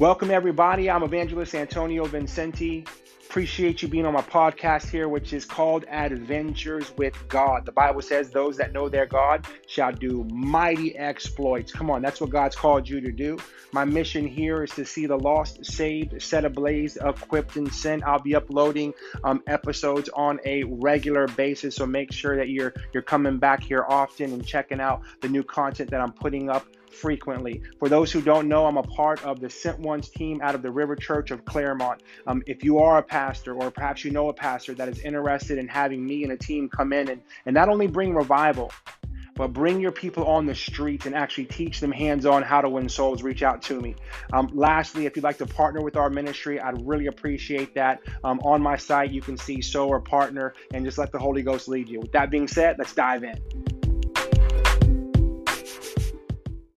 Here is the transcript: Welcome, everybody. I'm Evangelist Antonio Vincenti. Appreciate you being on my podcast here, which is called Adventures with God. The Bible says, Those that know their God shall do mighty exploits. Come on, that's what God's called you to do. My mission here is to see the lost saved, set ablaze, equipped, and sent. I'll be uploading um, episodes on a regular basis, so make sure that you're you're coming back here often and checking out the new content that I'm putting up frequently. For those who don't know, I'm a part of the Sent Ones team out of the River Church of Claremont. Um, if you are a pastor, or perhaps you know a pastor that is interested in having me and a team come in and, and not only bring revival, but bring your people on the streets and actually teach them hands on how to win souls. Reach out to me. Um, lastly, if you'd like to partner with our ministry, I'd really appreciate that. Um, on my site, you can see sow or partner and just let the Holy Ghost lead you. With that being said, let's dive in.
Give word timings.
Welcome, 0.00 0.32
everybody. 0.32 0.90
I'm 0.90 1.04
Evangelist 1.04 1.54
Antonio 1.54 2.04
Vincenti. 2.04 2.84
Appreciate 3.28 3.80
you 3.80 3.86
being 3.86 4.04
on 4.04 4.12
my 4.12 4.22
podcast 4.22 4.90
here, 4.90 5.08
which 5.08 5.32
is 5.32 5.44
called 5.44 5.84
Adventures 5.88 6.92
with 6.96 7.14
God. 7.28 7.64
The 7.64 7.70
Bible 7.70 8.02
says, 8.02 8.30
Those 8.30 8.56
that 8.56 8.72
know 8.72 8.88
their 8.88 9.06
God 9.06 9.46
shall 9.68 9.92
do 9.92 10.24
mighty 10.32 10.96
exploits. 10.96 11.72
Come 11.72 11.92
on, 11.92 12.02
that's 12.02 12.20
what 12.20 12.30
God's 12.30 12.56
called 12.56 12.88
you 12.88 13.00
to 13.02 13.12
do. 13.12 13.38
My 13.70 13.84
mission 13.84 14.26
here 14.26 14.64
is 14.64 14.70
to 14.72 14.84
see 14.84 15.06
the 15.06 15.16
lost 15.16 15.64
saved, 15.64 16.20
set 16.20 16.44
ablaze, 16.44 16.96
equipped, 16.96 17.54
and 17.54 17.72
sent. 17.72 18.02
I'll 18.02 18.18
be 18.18 18.34
uploading 18.34 18.94
um, 19.22 19.44
episodes 19.46 20.08
on 20.08 20.40
a 20.44 20.64
regular 20.64 21.28
basis, 21.28 21.76
so 21.76 21.86
make 21.86 22.12
sure 22.12 22.36
that 22.36 22.48
you're 22.48 22.74
you're 22.92 23.04
coming 23.04 23.38
back 23.38 23.62
here 23.62 23.84
often 23.88 24.32
and 24.32 24.44
checking 24.44 24.80
out 24.80 25.02
the 25.20 25.28
new 25.28 25.44
content 25.44 25.90
that 25.90 26.00
I'm 26.00 26.12
putting 26.12 26.50
up 26.50 26.66
frequently. 26.94 27.62
For 27.78 27.88
those 27.88 28.12
who 28.12 28.22
don't 28.22 28.48
know, 28.48 28.66
I'm 28.66 28.76
a 28.76 28.82
part 28.82 29.24
of 29.24 29.40
the 29.40 29.50
Sent 29.50 29.78
Ones 29.78 30.08
team 30.08 30.40
out 30.42 30.54
of 30.54 30.62
the 30.62 30.70
River 30.70 30.96
Church 30.96 31.30
of 31.30 31.44
Claremont. 31.44 32.02
Um, 32.26 32.42
if 32.46 32.64
you 32.64 32.78
are 32.78 32.98
a 32.98 33.02
pastor, 33.02 33.54
or 33.54 33.70
perhaps 33.70 34.04
you 34.04 34.10
know 34.10 34.28
a 34.28 34.32
pastor 34.34 34.74
that 34.74 34.88
is 34.88 35.00
interested 35.00 35.58
in 35.58 35.68
having 35.68 36.04
me 36.04 36.22
and 36.24 36.32
a 36.32 36.36
team 36.36 36.68
come 36.68 36.92
in 36.92 37.10
and, 37.10 37.22
and 37.46 37.54
not 37.54 37.68
only 37.68 37.86
bring 37.86 38.14
revival, 38.14 38.70
but 39.36 39.52
bring 39.52 39.80
your 39.80 39.92
people 39.92 40.26
on 40.26 40.46
the 40.46 40.54
streets 40.54 41.06
and 41.06 41.14
actually 41.14 41.46
teach 41.46 41.80
them 41.80 41.90
hands 41.90 42.24
on 42.24 42.42
how 42.42 42.60
to 42.60 42.68
win 42.68 42.88
souls. 42.88 43.22
Reach 43.22 43.42
out 43.42 43.62
to 43.62 43.80
me. 43.80 43.96
Um, 44.32 44.48
lastly, 44.52 45.06
if 45.06 45.16
you'd 45.16 45.24
like 45.24 45.38
to 45.38 45.46
partner 45.46 45.82
with 45.82 45.96
our 45.96 46.10
ministry, 46.10 46.60
I'd 46.60 46.86
really 46.86 47.06
appreciate 47.06 47.74
that. 47.74 48.00
Um, 48.22 48.38
on 48.40 48.62
my 48.62 48.76
site, 48.76 49.10
you 49.10 49.20
can 49.20 49.36
see 49.36 49.60
sow 49.60 49.88
or 49.88 50.00
partner 50.00 50.54
and 50.72 50.84
just 50.84 50.98
let 50.98 51.10
the 51.10 51.18
Holy 51.18 51.42
Ghost 51.42 51.68
lead 51.68 51.88
you. 51.88 52.00
With 52.00 52.12
that 52.12 52.30
being 52.30 52.48
said, 52.48 52.76
let's 52.78 52.94
dive 52.94 53.24
in. 53.24 53.73